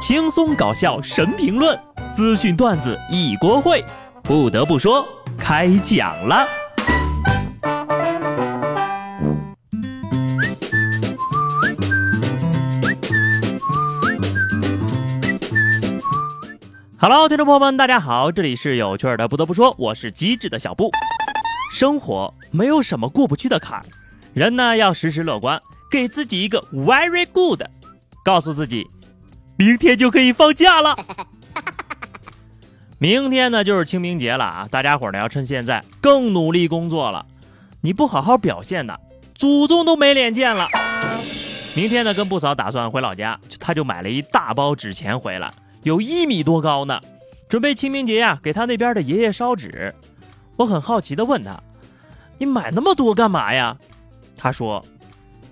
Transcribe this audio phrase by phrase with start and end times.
[0.00, 1.78] 轻松搞笑神评论，
[2.14, 3.84] 资讯段子一锅烩。
[4.22, 6.48] 不得不说，开讲了。
[16.98, 19.28] Hello，听众朋友们，大家好，这里是有趣的。
[19.28, 20.90] 不得不说，我是机智的小布。
[21.70, 23.84] 生活没有什么过不去的坎儿，
[24.32, 27.60] 人呢要时时乐观，给自己一个 very good，
[28.24, 28.88] 告诉自己。
[29.60, 30.96] 明天就可以放假了。
[32.96, 34.68] 明天呢就是清明节了啊！
[34.70, 37.26] 大家伙呢要趁现在更努力工作了。
[37.82, 38.98] 你不好好表现的，
[39.34, 40.66] 祖宗都没脸见了。
[41.74, 46.98] 明天呢跟布嫂打算回老家，他就买了一大包纸钱回来，有一米多高呢，
[47.46, 49.94] 准备清明节呀给他那边的爷爷烧纸。
[50.56, 51.60] 我很好奇的问他
[52.38, 53.76] ：“你买那么多干嘛呀？”
[54.38, 54.82] 他说：“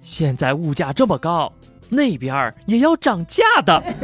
[0.00, 1.52] 现在物价这么高。”
[1.90, 3.82] 那边也要涨价的。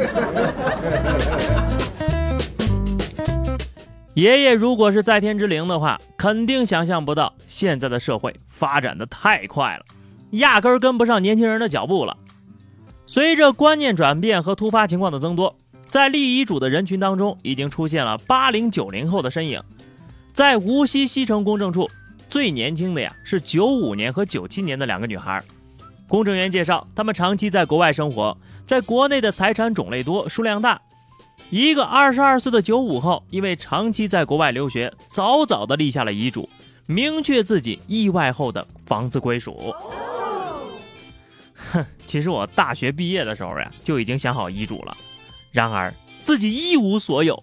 [4.13, 9.85] 爷爷如果是在天之灵的话，肯定想象不到现在的社会发展的太快了，
[10.31, 12.17] 压根儿跟不上年轻人的脚步了。
[13.05, 15.55] 随着观念转变和突发情况的增多，
[15.87, 19.61] 在立遗嘱的人群当中，已经出现了八零九零后的身影。
[20.33, 21.87] 在无锡西城公证处，
[22.27, 25.43] 最年轻的呀是九五年和九七年的两个女孩。
[26.07, 30.81] 公证员介绍，他们长期在国外生活，在国内的财产种类多、数量大。
[31.49, 36.49] 一个二十二岁的九五后，因为长期在国外留学，早早的立下了遗嘱，
[36.85, 39.73] 明确自己意外后的房子归属。
[41.71, 44.95] 哼， 其实我大学毕业的时候呀，就已经想好遗嘱了，
[45.51, 47.41] 然而自己一无所有，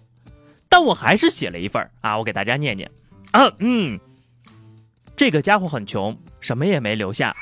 [0.69, 2.89] 但我还是写了一份啊，我给大家念念。
[3.31, 3.99] 啊，嗯，
[5.15, 7.35] 这个家伙很穷，什么也没留下。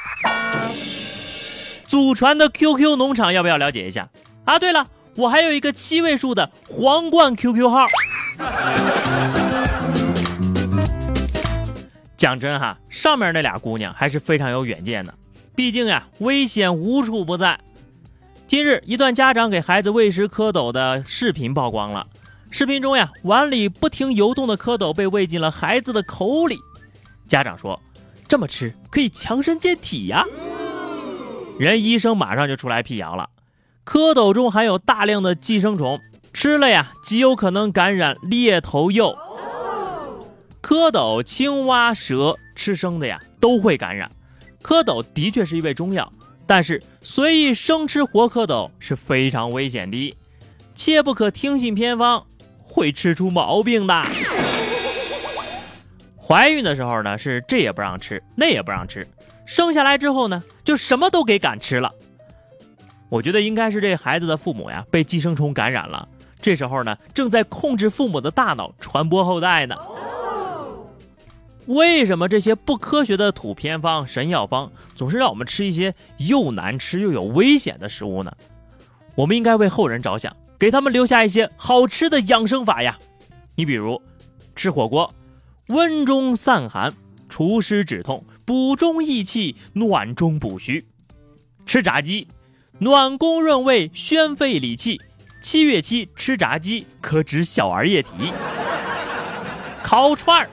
[1.94, 4.10] 祖传的 QQ 农场要不要了解一下
[4.46, 4.58] 啊？
[4.58, 7.86] 对了，我还有一个七位数的皇冠 QQ 号。
[12.18, 15.14] 讲真哈，上面那俩姑娘还是非常有远见的，
[15.54, 17.60] 毕竟呀，危险无处不在。
[18.48, 22.08] 近日，一段家长给孩子喂食蝌蚪的视频曝光了。
[22.50, 26.58] 视频中呀，碗里不停游动的蝌蚪被喂进了孩子的口里。
[27.28, 27.80] 家长说，
[28.28, 30.26] 这么吃可以强身健体呀。
[31.60, 33.30] 人医生马上就出来辟谣了，
[33.86, 36.00] 蝌蚪中含有大量的寄生虫，
[36.34, 39.16] 吃了呀极有可能感染裂头蚴。
[40.62, 44.10] 蝌蚪、青蛙、蛇吃生的呀都会感染。
[44.64, 46.12] 蝌蚪的确是一味中药，
[46.48, 50.16] 但是随意生吃活蝌蚪是非常危险的，
[50.74, 52.26] 切不可听信偏方，
[52.62, 54.06] 会吃出毛病的。
[56.18, 59.06] 怀孕的时候呢是这也不让吃，那也不让吃。
[59.46, 61.94] 生下来之后呢，就什么都给敢吃了。
[63.10, 66.08] 我觉得应该是这孩子的父母呀被寄生虫感染了，
[66.42, 69.76] 这时候呢正在控制父母的大脑传播后代呢。
[71.68, 78.34] 为什么这些不科学的土偏方、神药方总是让我们吃一些又难吃又有危险的食物呢？
[79.16, 82.98] 我们应该为后人着想，给他们留下一些好吃的养生法呀。
[83.56, 84.02] 你比如
[84.56, 85.14] 吃火锅，
[85.68, 86.94] 温中散寒，
[87.30, 88.26] 除湿止痛。
[88.46, 90.86] 补中益气，暖中补虚。
[91.66, 92.28] 吃炸鸡，
[92.80, 95.00] 暖宫润胃，宣肺理气。
[95.42, 98.12] 七月七吃炸鸡，可止小儿液体。
[99.82, 100.50] 烤串儿，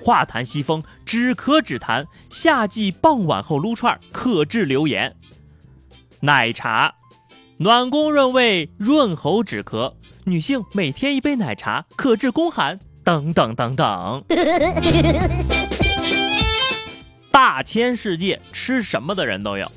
[0.00, 2.06] 化痰息风，止咳止痰。
[2.30, 5.16] 夏季傍晚后撸串儿，可治流言。
[6.20, 6.94] 奶茶，
[7.58, 9.94] 暖宫润胃，润喉止咳。
[10.24, 12.78] 女性每天一杯奶茶，可治宫寒。
[13.04, 14.24] 等等等等。
[17.46, 19.70] 大千世界，吃什么的人都有。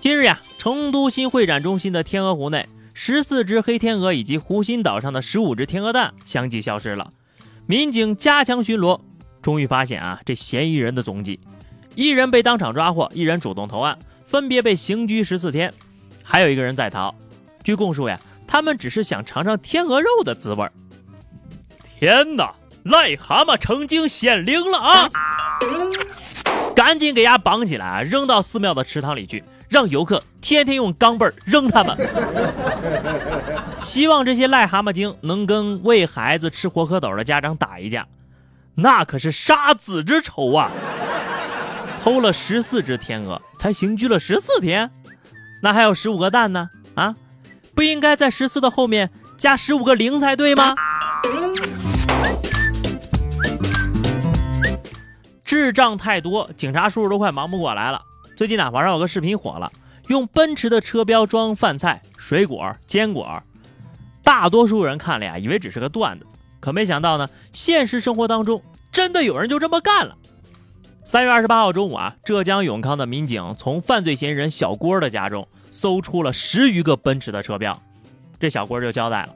[0.00, 7.10] 今日呀，成都新会展中心的天鹅湖内，十四只黑天鹅以及湖心岛上的十五只天鹅蛋相继消失了。
[7.66, 9.02] 民警加强巡逻，
[9.42, 11.40] 终于发现啊这嫌疑人的踪迹。
[11.94, 15.74] 一人被当场抓获，一人主动投案，分别被刑拘十四天。
[16.22, 17.14] 还有一个人在逃。
[17.62, 20.66] 据供述呀，他们只是想尝尝天鹅肉的滋味。
[21.98, 25.10] 天哪，癞蛤蟆成精显灵了啊！
[26.74, 31.96] 赶紧给丫绑起来，扔到寺庙的池塘里去，让游客天天用钢镚扔他们。
[33.82, 38.06] 希望这些癞蛤蟆精能跟喂孩子吃活蝌蚪的家长打一架，
[38.74, 40.70] 那可是杀子之仇啊！
[42.02, 44.90] 偷了十四只天鹅，才刑拘了十四天，
[45.62, 46.68] 那还有十五个蛋呢？
[46.94, 47.14] 啊，
[47.74, 50.74] 不应该在十四的后面加十五个零才对吗？
[55.54, 58.02] 智障太多，警察叔叔都快忙不过来了。
[58.36, 59.70] 最近呢，网上有个视频火了，
[60.08, 63.40] 用奔驰的车标装饭菜、水果、坚果。
[64.24, 66.26] 大多数人看了呀，以为只是个段子，
[66.58, 68.60] 可没想到呢，现实生活当中
[68.90, 70.16] 真的有人就这么干了。
[71.04, 77.80] 三月二十八号中午啊，浙江永康的民警从犯罪嫌疑人小郭的家中搜出了十余个奔驰的车标，
[78.40, 79.28] 这小郭就交代了。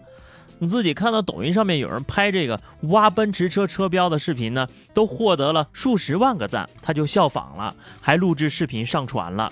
[0.60, 9.50] 你自己看到抖音上面有人拍这个挖奔驰车车标的视频呢，都获得了数十万个赞，他就效仿了，还录制视频上传了。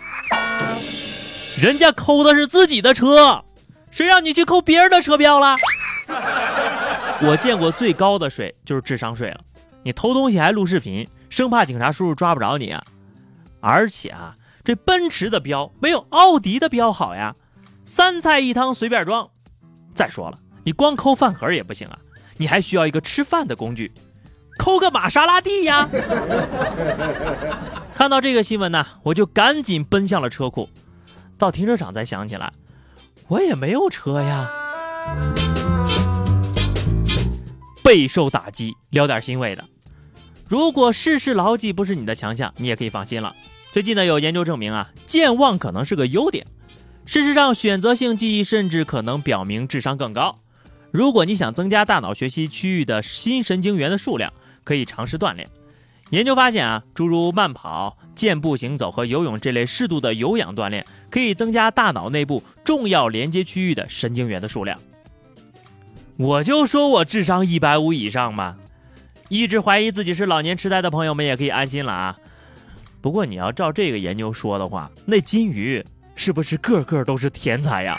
[1.57, 3.45] 人家抠的是自己的车，
[3.91, 5.57] 谁让你去抠别人的车标了？
[7.23, 9.41] 我见过最高的税就是智商税了，
[9.83, 12.83] 你偷东西还录视频，生怕警察叔叔抓不着你啊！
[13.61, 17.35] 而且啊，这奔驰的标没有奥迪的标好呀，
[17.85, 19.31] 三菜一汤随便装。
[19.95, 20.39] 再说了。
[20.67, 21.97] 你光抠饭盒也不行啊，
[22.39, 23.93] 你还需要一个吃饭的工具，
[24.59, 25.89] 抠个玛莎拉蒂呀！
[27.95, 30.69] 看到这个新闻呢，我就赶紧奔向了车库，
[31.39, 32.53] 到停车场才想起来，
[33.29, 34.51] 我也没有车呀。
[37.85, 39.65] 备受打击，聊点欣慰的。
[40.49, 43.37] 如果事事牢记不是你的强项，你也可以放心了。
[43.71, 46.45] 最近呢，有研究证明啊，健忘可能是个优点。
[47.05, 50.35] 事实上，选择性记忆甚至可能表明智商更高。
[50.97, 54.33] 如果你想增加大脑学习区域的新神经元的数量，
[54.65, 55.47] 可以尝试锻炼。
[56.09, 64.79] 研究发现啊，诸如慢跑、健步行走和游泳这类适度的有氧锻炼，可以增加大脑内部重要连接区域的神经元的数量。
[66.17, 68.57] 我就说我智商一百五以上嘛，
[69.29, 72.17] 一直怀疑自己是老年痴呆的朋友们也可以安心了啊。
[73.03, 75.85] 不过你要照这个研究说的话，那金鱼
[76.15, 77.99] 是不是个个都是天才呀？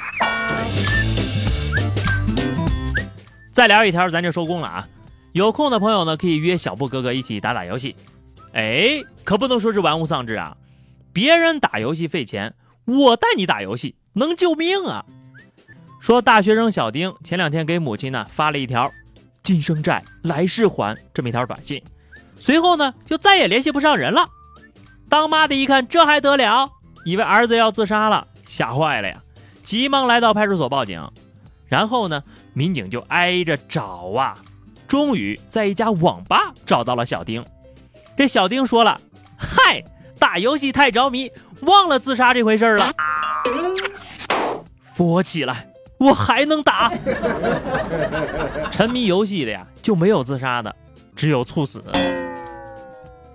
[3.57, 4.87] 再聊一条，咱就收工了啊！
[5.31, 7.95] 有空的朋友呢，可以约小布哥哥一起打打游戏。
[8.53, 10.55] 哎，可不能说是玩物丧志啊！
[11.11, 12.53] 别人打游戏费钱，
[12.85, 15.03] 我带你打游戏能救命啊！
[15.99, 18.93] 说大学生小丁前两天给母亲呢发了一条
[19.41, 21.81] “今生债，来世还”这么一条短信，
[22.39, 24.23] 随后呢就再也联系不上人了。
[25.09, 26.69] 当妈的一看这还得了，
[27.05, 29.19] 以为儿子要自杀了，吓坏了呀，
[29.63, 31.03] 急忙来到派出所报警。
[31.65, 32.23] 然后呢？
[32.57, 34.35] 民警就挨着找啊，
[34.87, 37.45] 终于在一家网吧找到了小丁。
[38.15, 38.99] 这小丁说了
[39.37, 39.83] ：“嗨，
[40.17, 41.31] 打游戏太着迷，
[41.61, 42.91] 忘了自杀这回事了。
[44.81, 45.67] 扶我起来，
[45.99, 46.91] 我还能打。
[48.71, 50.75] 沉迷游戏的呀，就没有自杀的，
[51.15, 51.83] 只有猝死。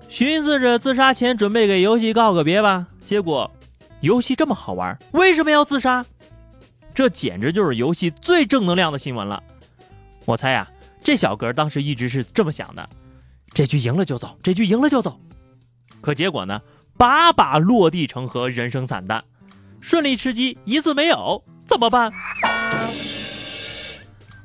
[0.08, 3.48] 寻思着自杀前准备给游戏告个别吧，结果
[4.00, 6.04] 游戏这么好玩，为什么要自杀？”
[6.94, 9.42] 这简直就是游戏最正能量的新闻了。
[10.24, 10.70] 我猜呀，
[11.02, 12.88] 这小哥当时一直是这么想的：
[13.52, 15.20] 这局赢了就走，这局赢了就走。
[16.00, 16.60] 可结果呢，
[16.96, 19.22] 把把落地成盒，人生惨淡。
[19.80, 22.12] 顺利吃鸡一次没有，怎么办？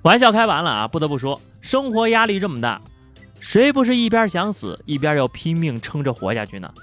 [0.01, 0.87] 玩笑开完了啊！
[0.87, 2.81] 不得不说，生活压力这么大，
[3.39, 6.73] 谁不是一边想死，一边要拼命撑着活下去呢？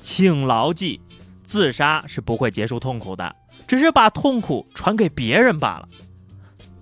[0.00, 1.00] 请牢记，
[1.44, 3.36] 自杀是不会结束痛苦的。
[3.70, 5.88] 只是把痛苦传给别人罢了。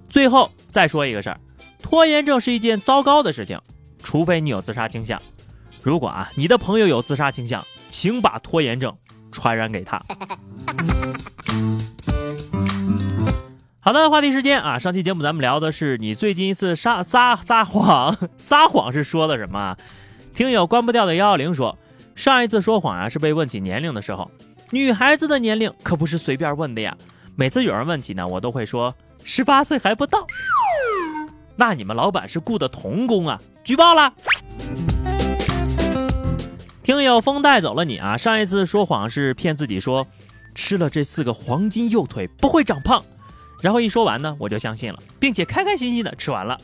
[0.08, 1.38] 最后再说一个事儿，
[1.82, 3.60] 拖延症是一件糟糕的事情，
[4.02, 5.20] 除非你有自杀倾向。
[5.82, 8.96] 如果啊你的朋友有自杀倾向，请把拖延症
[9.30, 10.02] 传染给他。
[13.80, 19.76] 好的，话题时间啊，上期节目咱们聊的是你最近一次撒撒撒谎，撒谎是说的什么？
[20.32, 21.76] 听友关不掉的幺幺零说，
[22.16, 24.30] 上一次说谎啊是被问起年龄的时候。
[24.70, 26.96] 女孩子的年龄可不是随便问的呀，
[27.36, 28.94] 每次有人问起呢，我都会说
[29.24, 30.26] 十八岁还不到。
[31.56, 33.40] 那你们老板是雇的童工啊？
[33.64, 34.12] 举报了。
[36.82, 38.16] 听友风带走了你啊！
[38.16, 40.06] 上一次说谎是骗自己说
[40.54, 43.02] 吃了这四个黄金右腿不会长胖，
[43.62, 46.60] 然后一说完呢，我就相信了，并且开开心心的吃完了。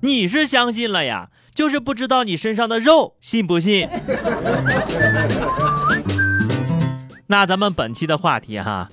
[0.00, 3.88] 你是相信了呀，就是不知道你身上的肉信不信。
[7.26, 8.88] 那咱们本期的话题哈，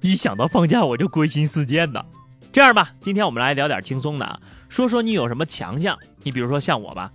[0.00, 2.04] 一想到放假我就归心似箭的。
[2.52, 5.96] 这样吧，今天我们来聊点轻松的啊，说说你有什么强项。
[6.22, 7.12] 你比如说像我吧，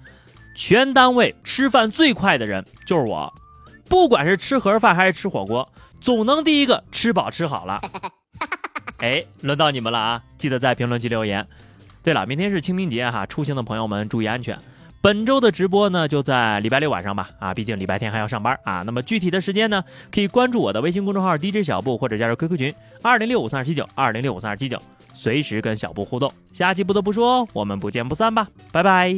[0.56, 3.34] 全单位吃饭最快的人就是我，
[3.90, 5.68] 不管是吃盒饭还是吃火锅，
[6.00, 7.82] 总能第一个吃饱吃好了。
[9.00, 11.46] 哎，轮到你们了啊，记得在评论区留言。
[12.02, 14.58] 对了，明天是清明节哈，出行的朋友们注意安全。
[15.04, 17.30] 本周的直播呢，就在礼拜六晚上吧。
[17.38, 18.84] 啊，毕竟礼拜天还要上班啊。
[18.86, 24.82] 那么具体的时间呢，可以关注我的微信公众号 DJ 小布，或者加入 QQ 群二零六五三二七九二零六五三二七九，
[25.14, 26.32] 随时跟小布互动。
[26.54, 29.14] 下期不得不说，我们不见不散吧，拜拜。